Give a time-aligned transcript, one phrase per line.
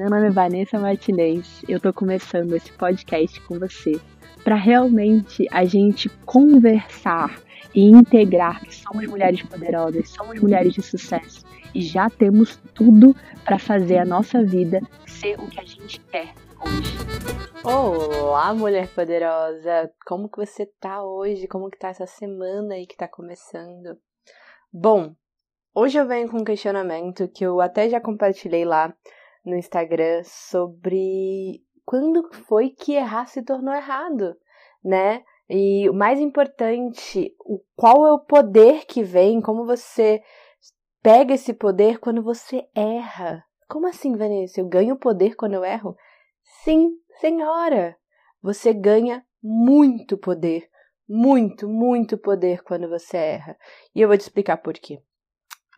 [0.00, 1.62] Meu nome é Vanessa Martinez.
[1.68, 4.00] Eu tô começando esse podcast com você
[4.42, 7.38] para realmente a gente conversar
[7.74, 11.44] e integrar que somos mulheres poderosas, somos mulheres de sucesso
[11.74, 16.32] e já temos tudo para fazer a nossa vida ser o que a gente quer
[16.64, 16.96] hoje.
[17.62, 19.92] Olá, mulher poderosa!
[20.06, 21.46] Como que você tá hoje?
[21.46, 23.98] Como que tá essa semana aí que tá começando?
[24.72, 25.14] Bom,
[25.74, 28.94] hoje eu venho com um questionamento que eu até já compartilhei lá
[29.44, 34.36] no Instagram sobre quando foi que errar se tornou errado,
[34.84, 35.24] né?
[35.48, 40.22] E o mais importante, o qual é o poder que vem, como você
[41.02, 43.44] pega esse poder quando você erra.
[43.68, 44.60] Como assim, Vanessa?
[44.60, 45.96] Eu ganho poder quando eu erro?
[46.62, 47.96] Sim, senhora!
[48.42, 50.68] Você ganha muito poder,
[51.08, 53.56] muito, muito poder quando você erra.
[53.94, 55.02] E eu vou te explicar por quê.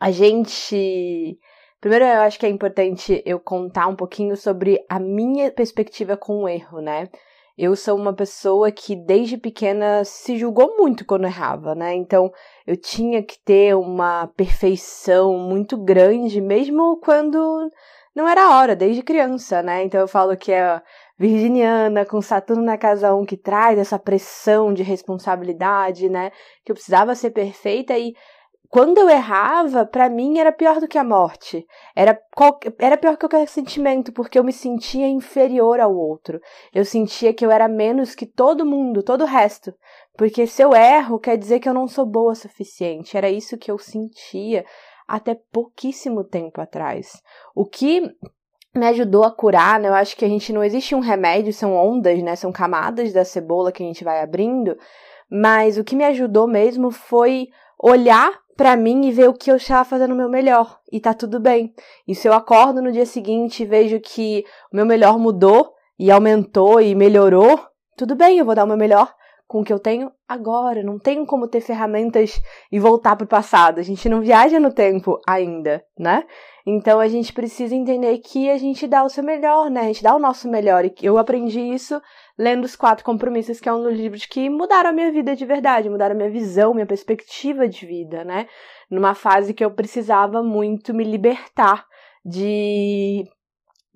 [0.00, 1.38] A gente
[1.82, 6.44] Primeiro, eu acho que é importante eu contar um pouquinho sobre a minha perspectiva com
[6.44, 7.08] o erro, né?
[7.58, 11.92] Eu sou uma pessoa que desde pequena se julgou muito quando errava, né?
[11.92, 12.30] Então
[12.64, 17.68] eu tinha que ter uma perfeição muito grande, mesmo quando
[18.14, 19.82] não era hora, desde criança, né?
[19.82, 20.80] Então eu falo que é
[21.18, 26.30] virginiana, com Saturno na casa 1, que traz essa pressão de responsabilidade, né?
[26.64, 28.14] Que eu precisava ser perfeita e
[28.72, 31.66] quando eu errava, para mim era pior do que a morte.
[31.94, 32.18] Era,
[32.78, 36.40] era pior que qualquer sentimento, porque eu me sentia inferior ao outro.
[36.72, 39.74] Eu sentia que eu era menos que todo mundo, todo o resto.
[40.16, 43.14] Porque se eu erro, quer dizer que eu não sou boa o suficiente.
[43.14, 44.64] Era isso que eu sentia
[45.06, 47.20] até pouquíssimo tempo atrás.
[47.54, 48.00] O que
[48.74, 49.90] me ajudou a curar, né?
[49.90, 52.34] Eu acho que a gente não existe um remédio, são ondas, né?
[52.36, 54.78] São camadas da cebola que a gente vai abrindo.
[55.30, 57.48] Mas o que me ajudou mesmo foi
[57.82, 60.78] olhar para mim e ver o que eu estava fazendo o meu melhor.
[60.90, 61.74] E tá tudo bem.
[62.06, 66.10] E se eu acordo no dia seguinte e vejo que o meu melhor mudou e
[66.10, 67.58] aumentou e melhorou,
[67.96, 69.12] tudo bem, eu vou dar o meu melhor
[69.52, 70.82] com o que eu tenho agora.
[70.82, 72.40] Não tenho como ter ferramentas
[72.70, 73.78] e voltar para o passado.
[73.78, 76.24] A gente não viaja no tempo ainda, né?
[76.66, 79.82] Então a gente precisa entender que a gente dá o seu melhor, né?
[79.82, 80.86] A gente dá o nosso melhor.
[80.86, 82.00] E eu aprendi isso
[82.38, 85.44] lendo Os Quatro Compromissos, que é um dos livros que mudaram a minha vida de
[85.44, 88.48] verdade, mudaram a minha visão, minha perspectiva de vida, né?
[88.90, 91.86] Numa fase que eu precisava muito me libertar
[92.24, 93.24] de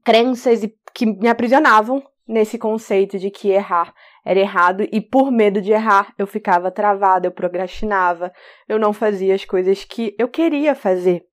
[0.05, 0.61] crenças
[0.95, 6.13] que me aprisionavam nesse conceito de que errar era errado e por medo de errar
[6.19, 8.33] eu ficava travada, eu procrastinava,
[8.69, 11.25] eu não fazia as coisas que eu queria fazer.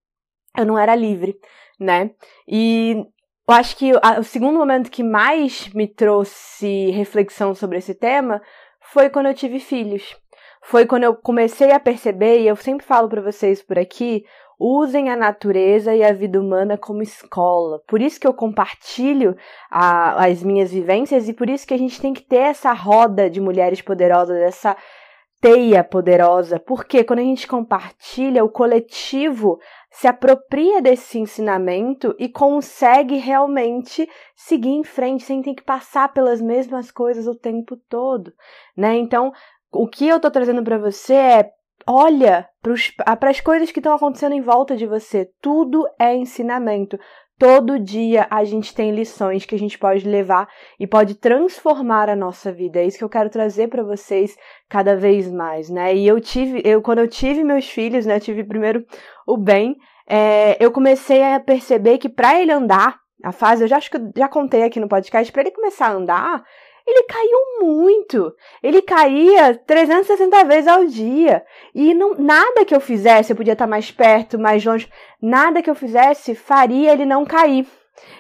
[0.55, 1.35] Eu não era livre,
[1.79, 2.11] né?
[2.47, 3.03] E
[3.47, 8.41] eu acho que o segundo momento que mais me trouxe reflexão sobre esse tema
[8.79, 10.15] foi quando eu tive filhos.
[10.61, 14.23] Foi quando eu comecei a perceber, e eu sempre falo para vocês por aqui,
[14.57, 17.81] usem a natureza e a vida humana como escola.
[17.85, 19.35] Por isso que eu compartilho
[19.69, 23.29] a, as minhas vivências e por isso que a gente tem que ter essa roda
[23.29, 24.77] de mulheres poderosas, essa
[25.43, 29.59] teia poderosa, porque quando a gente compartilha, o coletivo
[29.91, 36.41] se apropria desse ensinamento e consegue realmente seguir em frente sem ter que passar pelas
[36.41, 38.31] mesmas coisas o tempo todo,
[38.75, 38.95] né?
[38.95, 39.33] Então,
[39.69, 41.51] o que eu tô trazendo para você é
[41.85, 42.47] olha
[43.19, 45.29] para as coisas que estão acontecendo em volta de você.
[45.41, 46.97] Tudo é ensinamento.
[47.39, 50.47] Todo dia a gente tem lições que a gente pode levar
[50.79, 52.79] e pode transformar a nossa vida.
[52.79, 54.35] É isso que eu quero trazer para vocês
[54.69, 55.95] cada vez mais, né?
[55.95, 58.17] E eu tive, eu quando eu tive meus filhos, né?
[58.17, 58.85] Eu tive primeiro
[59.27, 59.75] o Ben.
[60.07, 63.97] É, eu comecei a perceber que para ele andar, a fase, eu já acho que
[63.97, 66.43] eu já contei aqui no podcast, para ele começar a andar,
[66.85, 68.35] ele caiu muito.
[68.61, 71.43] Ele caía 360 vezes ao dia.
[71.73, 74.89] E não, nada que eu fizesse, eu podia estar mais perto, mais longe,
[75.21, 77.65] nada que eu fizesse faria ele não cair.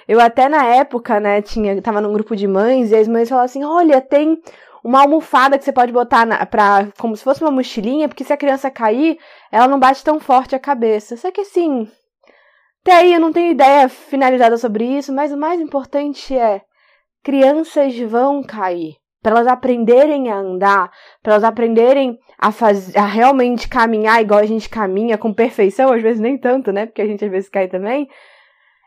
[0.07, 3.45] Eu até na época, né, tinha, tava num grupo de mães e as mães falavam
[3.45, 4.41] assim: "Olha, tem
[4.83, 8.33] uma almofada que você pode botar na, pra, como se fosse uma mochilinha, porque se
[8.33, 9.17] a criança cair,
[9.51, 11.17] ela não bate tão forte a cabeça".
[11.17, 11.89] Só que assim,
[12.81, 16.61] até aí eu não tenho ideia finalizada sobre isso, mas o mais importante é
[17.23, 18.97] crianças vão cair.
[19.21, 20.91] Para elas aprenderem a andar,
[21.21, 26.01] para elas aprenderem a, fazer, a realmente caminhar igual a gente caminha, com perfeição, às
[26.01, 26.85] vezes nem tanto, né?
[26.85, 28.09] Porque a gente às vezes cai também.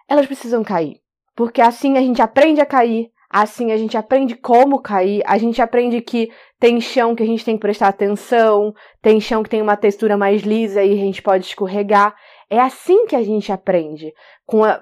[0.07, 1.01] Elas precisam cair.
[1.35, 5.61] Porque assim a gente aprende a cair, assim a gente aprende como cair, a gente
[5.63, 6.31] aprende que
[6.61, 10.19] tem chão que a gente tem que prestar atenção, tem chão que tem uma textura
[10.19, 12.15] mais lisa e a gente pode escorregar.
[12.49, 14.15] É assim que a gente aprende.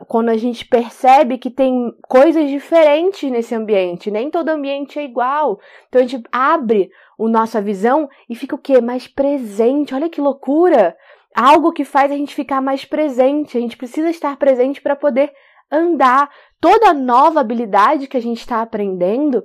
[0.07, 4.11] Quando a gente percebe que tem coisas diferentes nesse ambiente.
[4.11, 5.59] Nem todo ambiente é igual.
[5.89, 8.81] Então a gente abre a nossa visão e fica o quê?
[8.83, 9.95] Mais presente.
[9.95, 10.95] Olha que loucura!
[11.35, 13.57] Algo que faz a gente ficar mais presente.
[13.57, 15.33] A gente precisa estar presente para poder
[15.75, 16.31] andar.
[16.61, 19.45] Toda nova habilidade que a gente está aprendendo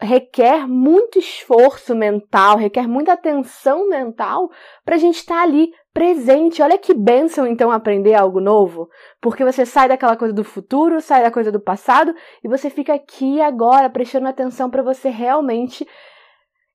[0.00, 4.48] requer muito esforço mental, requer muita atenção mental
[4.84, 6.62] para a gente estar tá ali presente.
[6.62, 8.88] Olha que bênção então aprender algo novo,
[9.20, 12.94] porque você sai daquela coisa do futuro, sai da coisa do passado e você fica
[12.94, 15.84] aqui agora prestando atenção para você realmente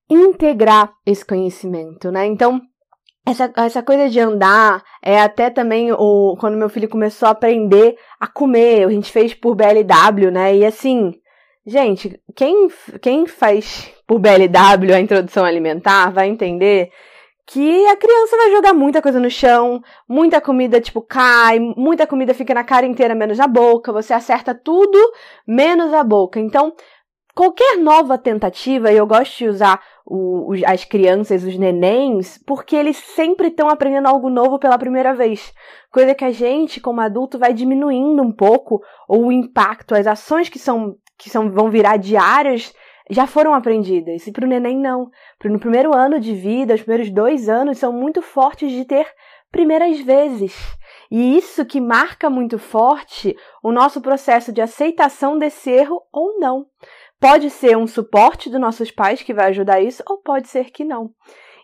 [0.09, 2.25] integrar esse conhecimento, né?
[2.25, 2.59] Então,
[3.25, 7.95] essa, essa coisa de andar é até também o quando meu filho começou a aprender
[8.19, 10.55] a comer, a gente fez por BLW, né?
[10.55, 11.13] E assim,
[11.65, 12.67] gente, quem,
[13.01, 16.91] quem faz por BLW a introdução alimentar vai entender
[17.51, 22.31] que a criança vai jogar muita coisa no chão, muita comida tipo cai, muita comida
[22.31, 24.99] fica na cara inteira menos na boca, você acerta tudo
[25.47, 26.39] menos a boca.
[26.39, 26.75] Então,
[27.39, 32.97] qualquer nova tentativa, e eu gosto de usar o, as crianças, os nenéns, porque eles
[32.97, 35.53] sempre estão aprendendo algo novo pela primeira vez.
[35.89, 40.49] Coisa que a gente, como adulto, vai diminuindo um pouco, ou o impacto, as ações
[40.49, 42.73] que são que são, vão virar diárias
[43.09, 44.27] já foram aprendidas.
[44.27, 45.09] E para o neném, não.
[45.45, 49.07] No primeiro ano de vida, os primeiros dois anos são muito fortes de ter
[49.49, 50.55] primeiras vezes.
[51.09, 56.65] E isso que marca muito forte o nosso processo de aceitação desse erro ou não.
[57.19, 60.85] Pode ser um suporte dos nossos pais que vai ajudar isso, ou pode ser que
[60.85, 61.11] não.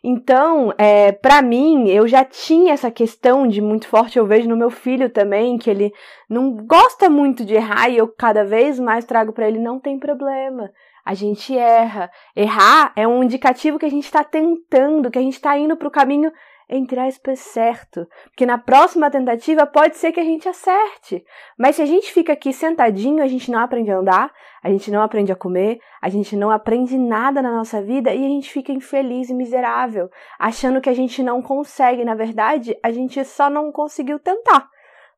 [0.08, 4.56] Então, é, para mim, eu já tinha essa questão de muito forte, eu vejo no
[4.56, 5.92] meu filho também, que ele
[6.30, 9.98] não gosta muito de errar e eu cada vez mais trago para ele: não tem
[9.98, 10.70] problema,
[11.04, 12.12] a gente erra.
[12.36, 15.88] Errar é um indicativo que a gente está tentando, que a gente está indo para
[15.88, 16.32] o caminho
[16.70, 18.08] entre aspas, certo.
[18.26, 21.24] Porque na próxima tentativa pode ser que a gente acerte.
[21.58, 24.34] Mas se a gente fica aqui sentadinho, a gente não aprende a andar,
[24.64, 28.26] a gente não aprende a comer, a gente não aprende nada na nossa vida e
[28.26, 30.10] a gente fica infeliz e miserável,
[30.40, 32.04] achando que a gente não consegue.
[32.04, 34.68] Na verdade, a gente só não conseguiu tentar.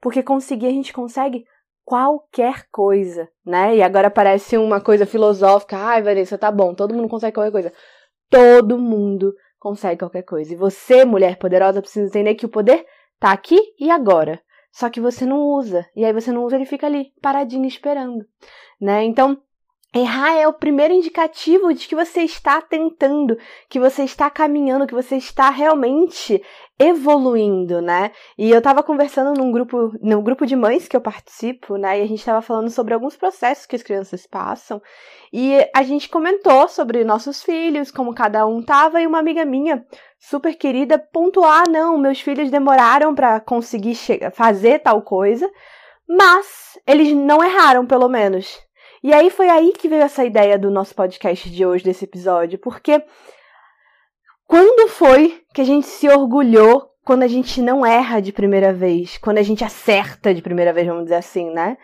[0.02, 1.46] Porque conseguir a gente consegue
[1.84, 3.78] qualquer coisa, né?
[3.78, 5.78] E agora parece uma coisa filosófica.
[5.78, 7.74] Ai, Vanessa, tá bom, todo mundo consegue qualquer coisa.
[8.30, 10.54] Todo mundo consegue qualquer coisa.
[10.54, 12.86] E você, mulher poderosa, precisa entender que o poder
[13.20, 14.42] tá aqui e agora.
[14.72, 15.86] Só que você não usa.
[15.96, 18.26] E aí você não usa, ele fica ali, paradinho, esperando.
[18.80, 19.04] Né?
[19.04, 19.42] Então,
[19.96, 23.38] Errar é o primeiro indicativo de que você está tentando,
[23.70, 26.44] que você está caminhando, que você está realmente
[26.78, 28.12] evoluindo, né?
[28.38, 32.00] E eu estava conversando num grupo, no grupo de mães que eu participo, né?
[32.00, 34.82] E a gente estava falando sobre alguns processos que as crianças passam.
[35.32, 39.86] E a gente comentou sobre nossos filhos, como cada um tava, e uma amiga minha,
[40.20, 43.96] super querida, pontuar, ah, não, meus filhos demoraram para conseguir
[44.34, 45.50] fazer tal coisa,
[46.08, 48.67] mas eles não erraram, pelo menos.
[49.08, 52.60] E aí foi aí que veio essa ideia do nosso podcast de hoje, desse episódio,
[52.60, 53.02] porque
[54.46, 59.18] quando foi que a gente se orgulhou quando a gente não erra de primeira vez,
[59.18, 61.78] quando a gente acerta de primeira vez, vamos dizer assim, né?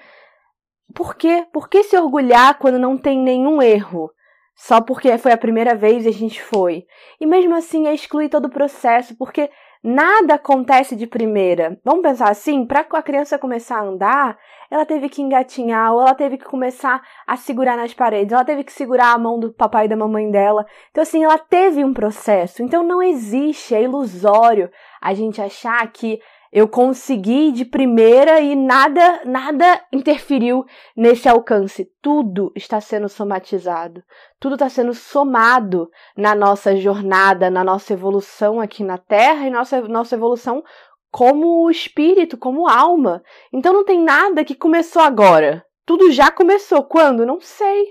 [0.93, 1.47] Por quê?
[1.53, 4.11] Por que se orgulhar quando não tem nenhum erro?
[4.53, 6.85] Só porque foi a primeira vez e a gente foi.
[7.21, 9.49] E mesmo assim é excluir todo o processo, porque
[9.83, 11.77] Nada acontece de primeira.
[11.83, 14.37] Vamos pensar assim, para a criança começar a andar,
[14.71, 18.63] ela teve que engatinhar, ou ela teve que começar a segurar nas paredes, ela teve
[18.63, 20.65] que segurar a mão do papai e da mamãe dela.
[20.89, 22.63] Então assim, ela teve um processo.
[22.63, 24.71] Então não existe, é ilusório
[25.01, 26.21] a gente achar que
[26.55, 30.63] eu consegui de primeira e nada, nada interferiu
[30.95, 31.91] nesse alcance.
[31.99, 34.03] Tudo está sendo somatizado.
[34.39, 39.81] Tudo está sendo somado na nossa jornada, na nossa evolução aqui na Terra e nossa,
[39.81, 40.63] nossa evolução
[41.11, 43.23] como espírito, como alma.
[43.51, 45.65] Então não tem nada que começou agora.
[45.87, 46.83] Tudo já começou.
[46.83, 47.25] Quando?
[47.25, 47.87] Não sei.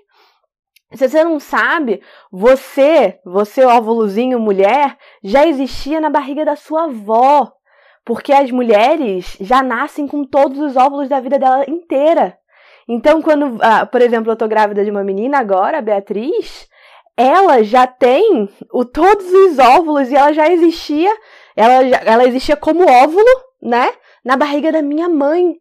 [0.95, 7.53] Se você não sabe, você, você óvulozinho mulher, já existia na barriga da sua avó.
[8.05, 12.37] Porque as mulheres já nascem com todos os óvulos da vida dela inteira.
[12.89, 16.69] Então, quando, ah, por exemplo, eu tô grávida de uma menina agora, Beatriz,
[17.17, 21.15] ela já tem o, todos os óvulos e ela já existia,
[21.55, 23.25] ela, já, ela existia como óvulo,
[23.63, 23.93] né?
[24.25, 25.57] Na barriga da minha mãe.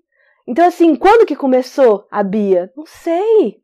[0.48, 2.72] Então, assim, quando que começou a Bia?
[2.76, 3.62] Não sei.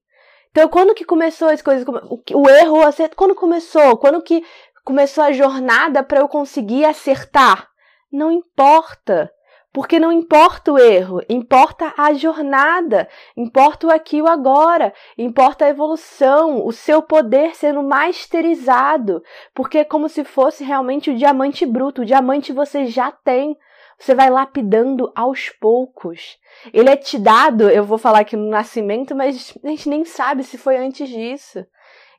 [0.51, 1.85] Então, quando que começou as coisas?
[1.87, 2.79] O, o erro,
[3.15, 3.97] quando começou?
[3.97, 4.43] Quando que
[4.83, 7.66] começou a jornada para eu conseguir acertar?
[8.11, 9.31] Não importa.
[9.77, 15.65] Porque não importa o erro, importa a jornada, importa o aqui e o agora, importa
[15.65, 19.21] a evolução, o seu poder sendo masterizado,
[19.53, 23.55] porque é como se fosse realmente o diamante bruto, o diamante você já tem,
[23.99, 26.37] você vai lapidando aos poucos.
[26.73, 30.43] Ele é te dado, eu vou falar aqui no nascimento, mas a gente nem sabe
[30.43, 31.63] se foi antes disso.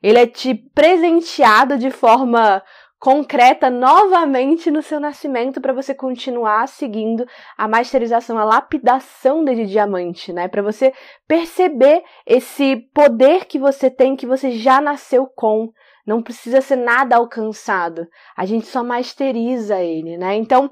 [0.01, 2.63] Ele é te presenteado de forma
[2.99, 7.25] concreta novamente no seu nascimento para você continuar seguindo
[7.57, 10.49] a masterização, a lapidação de diamante, né?
[10.49, 10.93] Para você
[11.27, 15.71] perceber esse poder que você tem, que você já nasceu com.
[16.05, 18.07] Não precisa ser nada alcançado.
[18.35, 20.35] A gente só masteriza ele, né?
[20.35, 20.69] Então,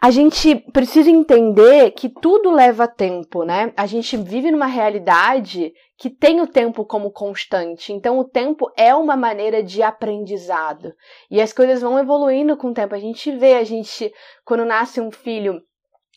[0.00, 3.72] a gente precisa entender que tudo leva tempo, né?
[3.76, 7.92] A gente vive numa realidade que tem o tempo como constante.
[7.92, 10.94] Então, o tempo é uma maneira de aprendizado.
[11.30, 12.94] E as coisas vão evoluindo com o tempo.
[12.94, 14.12] A gente vê, a gente,
[14.44, 15.60] quando nasce um filho,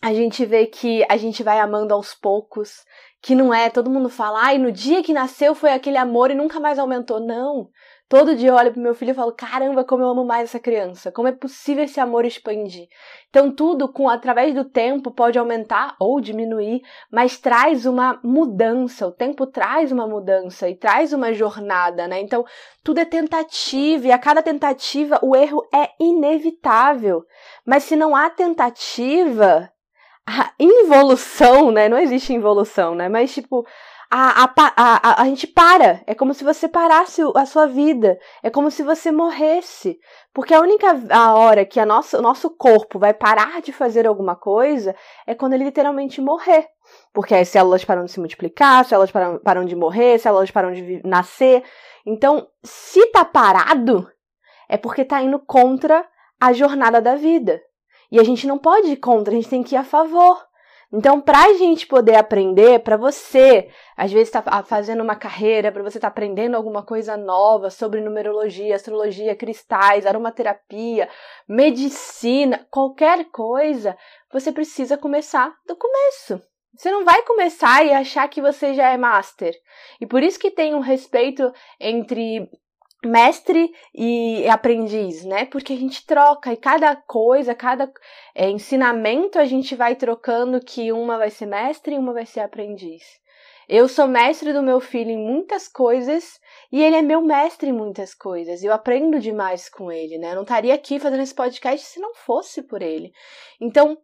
[0.02, 2.86] a gente vê que a gente vai amando aos poucos,
[3.22, 6.36] que não é, todo mundo fala, ai, no dia que nasceu foi aquele amor e
[6.36, 7.20] nunca mais aumentou.
[7.20, 7.70] Não.
[8.10, 10.60] Todo dia eu olho pro meu filho e falo: caramba, como eu amo mais essa
[10.60, 11.12] criança.
[11.12, 12.88] Como é possível esse amor expandir?
[13.30, 19.06] Então, tudo com através do tempo pode aumentar ou diminuir, mas traz uma mudança.
[19.06, 22.22] O tempo traz uma mudança e traz uma jornada, né?
[22.22, 22.46] Então,
[22.82, 27.26] tudo é tentativa e a cada tentativa o erro é inevitável.
[27.66, 29.70] Mas se não há tentativa,
[30.26, 31.88] a involução, né?
[31.88, 33.08] Não existe involução, né?
[33.10, 33.66] Mas, tipo,
[34.10, 36.02] a, a, a, a, gente para.
[36.08, 38.18] É como se você parasse a sua vida.
[38.42, 40.00] É como se você morresse.
[40.34, 44.08] Porque a única a hora que a nossa, o nosso corpo vai parar de fazer
[44.08, 44.96] alguma coisa
[45.26, 46.68] é quando ele literalmente morrer.
[47.14, 50.52] Porque as células param de se multiplicar, as células param, param de morrer, as células
[50.52, 51.64] param de nascer.
[52.06, 54.10] Então, se tá parado,
[54.70, 56.08] é porque tá indo contra
[56.40, 57.62] a jornada da vida.
[58.12, 60.48] E a gente não pode ir contra, a gente tem que ir a favor.
[60.92, 65.84] Então, para a gente poder aprender, para você, às vezes está fazendo uma carreira, para
[65.84, 71.10] você estar tá aprendendo alguma coisa nova sobre numerologia, astrologia, cristais, aromaterapia,
[71.48, 73.98] medicina, qualquer coisa,
[74.32, 76.42] você precisa começar do começo.
[76.74, 79.54] Você não vai começar e achar que você já é master.
[80.00, 82.50] E por isso que tem um respeito entre
[83.08, 85.46] mestre e aprendiz, né?
[85.46, 87.92] Porque a gente troca e cada coisa, cada
[88.36, 92.42] é, ensinamento a gente vai trocando que uma vai ser mestre e uma vai ser
[92.42, 93.04] aprendiz.
[93.70, 96.40] Eu sou mestre do meu filho em muitas coisas
[96.72, 98.64] e ele é meu mestre em muitas coisas.
[98.64, 100.32] Eu aprendo demais com ele, né?
[100.32, 103.12] Eu não estaria aqui fazendo esse podcast se não fosse por ele.
[103.60, 103.98] Então,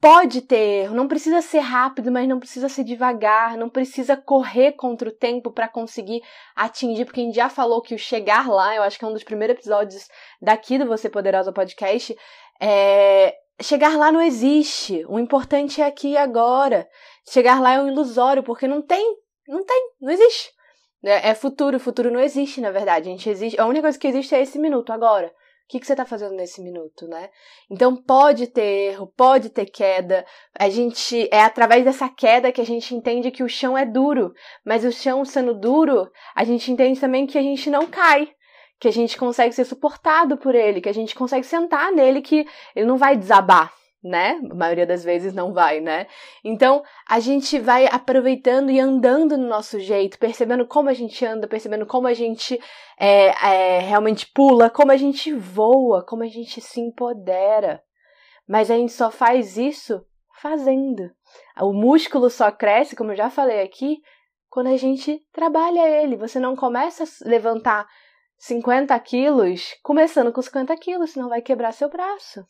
[0.00, 4.72] Pode ter erro, não precisa ser rápido, mas não precisa ser devagar, não precisa correr
[4.72, 6.22] contra o tempo para conseguir
[6.54, 9.12] atingir, porque a gente já falou que o chegar lá, eu acho que é um
[9.12, 10.06] dos primeiros episódios
[10.40, 12.16] daqui do Você Poderosa Podcast,
[12.60, 15.04] é, chegar lá não existe.
[15.08, 16.88] O importante é aqui e agora.
[17.28, 20.50] Chegar lá é um ilusório, porque não tem, não tem, não existe.
[21.04, 23.08] É, é futuro, o futuro não existe, na verdade.
[23.08, 25.32] A gente existe, a única coisa que existe é esse minuto agora.
[25.68, 27.28] O que, que você está fazendo nesse minuto, né?
[27.70, 30.24] Então pode ter erro, pode ter queda.
[30.58, 34.32] A gente é através dessa queda que a gente entende que o chão é duro,
[34.64, 38.32] mas o chão sendo duro, a gente entende também que a gente não cai,
[38.80, 42.46] que a gente consegue ser suportado por ele, que a gente consegue sentar nele, que
[42.74, 43.70] ele não vai desabar
[44.02, 44.40] né?
[44.50, 46.06] A maioria das vezes não vai, né?
[46.44, 51.48] Então a gente vai aproveitando e andando no nosso jeito, percebendo como a gente anda,
[51.48, 52.60] percebendo como a gente
[52.98, 57.82] é, é, realmente pula, como a gente voa, como a gente se empodera.
[58.48, 60.04] Mas a gente só faz isso
[60.40, 61.10] fazendo.
[61.60, 64.00] O músculo só cresce, como eu já falei aqui,
[64.48, 66.16] quando a gente trabalha ele.
[66.16, 67.86] Você não começa a levantar
[68.38, 72.46] 50 quilos começando com 50 quilos, senão vai quebrar seu braço.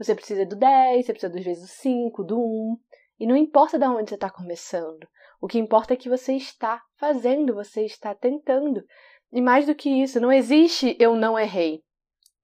[0.00, 2.76] Você precisa do 10, você precisa dos vezes do 5, do 1.
[3.20, 5.06] E não importa de onde você está começando.
[5.42, 8.82] O que importa é que você está fazendo, você está tentando.
[9.30, 11.82] E mais do que isso, não existe eu não errei.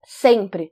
[0.05, 0.71] Sempre.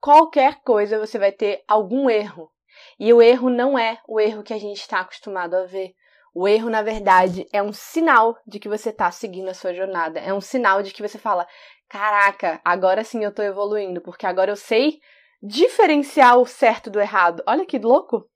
[0.00, 2.50] Qualquer coisa você vai ter algum erro.
[2.98, 5.92] E o erro não é o erro que a gente está acostumado a ver.
[6.34, 10.18] O erro, na verdade, é um sinal de que você está seguindo a sua jornada.
[10.18, 11.46] É um sinal de que você fala:
[11.90, 14.98] caraca, agora sim eu estou evoluindo, porque agora eu sei
[15.42, 17.42] diferenciar o certo do errado.
[17.46, 18.28] Olha que louco!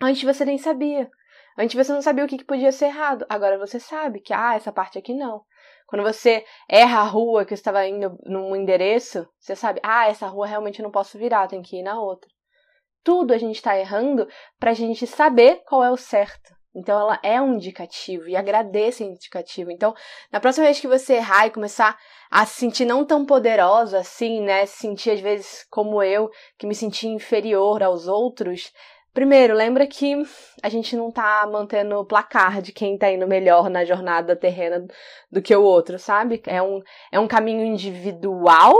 [0.00, 1.10] Antes você nem sabia.
[1.58, 3.26] Antes você não sabia o que, podia ser errado.
[3.28, 5.42] Agora você sabe que, ah, essa parte aqui não.
[5.86, 10.46] Quando você erra a rua que estava indo num endereço, você sabe, ah, essa rua
[10.46, 12.28] realmente não posso virar, tem que ir na outra.
[13.04, 14.26] Tudo a gente está errando
[14.58, 16.55] para a gente saber qual é o certo.
[16.76, 19.70] Então ela é um indicativo e agradeça o indicativo.
[19.70, 19.94] Então,
[20.30, 21.98] na próxima vez que você errar e começar
[22.30, 26.66] a se sentir não tão poderosa assim, né, se sentir às vezes como eu, que
[26.66, 28.74] me sentia inferior aos outros,
[29.14, 30.22] primeiro, lembra que
[30.62, 34.86] a gente não tá mantendo placar de quem tá indo melhor na jornada terrena
[35.32, 36.42] do que o outro, sabe?
[36.46, 38.74] É um, é um caminho individual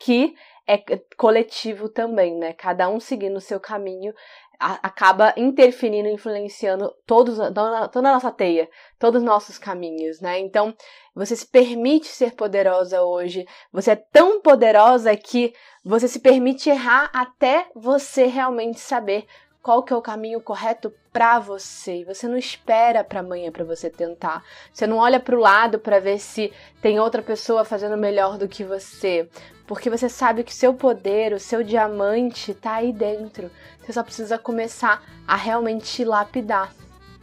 [0.00, 0.34] que
[0.66, 0.78] é
[1.16, 2.52] coletivo também, né?
[2.52, 4.14] Cada um seguindo o seu caminho
[4.60, 10.38] acaba interferindo, influenciando todos, toda a nossa teia, todos os nossos caminhos, né?
[10.38, 10.74] Então,
[11.14, 13.46] você se permite ser poderosa hoje.
[13.72, 19.26] Você é tão poderosa que você se permite errar até você realmente saber
[19.62, 22.04] qual que é o caminho correto para você.
[22.04, 24.44] Você não espera para amanhã para você tentar.
[24.72, 28.48] Você não olha para o lado para ver se tem outra pessoa fazendo melhor do
[28.48, 29.28] que você,
[29.70, 33.48] porque você sabe que seu poder, o seu diamante tá aí dentro.
[33.80, 36.74] Você só precisa começar a realmente lapidar.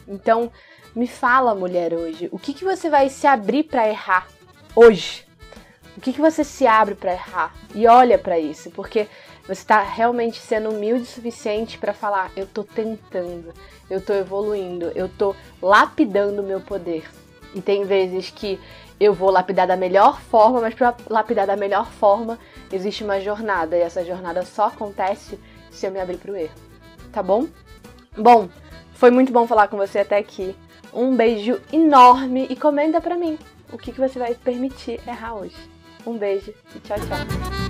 [0.07, 0.49] Então,
[0.95, 4.29] me fala, mulher, hoje, o que que você vai se abrir para errar
[4.73, 5.27] hoje?
[5.97, 7.53] O que que você se abre para errar?
[7.75, 9.09] E olha para isso, porque
[9.41, 13.53] você está realmente sendo humilde o suficiente para falar: eu estou tentando,
[13.89, 17.03] eu estou evoluindo, eu estou lapidando o meu poder.
[17.53, 18.57] E tem vezes que
[18.99, 22.37] eu vou lapidar da melhor forma, mas para lapidar da melhor forma
[22.71, 25.39] existe uma jornada e essa jornada só acontece
[25.69, 26.55] se eu me abrir para o erro.
[27.11, 27.47] Tá bom?
[28.17, 28.49] Bom,
[28.93, 30.55] foi muito bom falar com você até aqui.
[30.93, 33.37] Um beijo enorme e comenta para mim
[33.71, 35.55] o que, que você vai permitir errar hoje.
[36.05, 37.66] Um beijo e tchau, tchau.